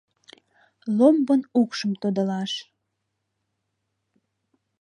[0.97, 2.51] Ломбын укшым тодылаш.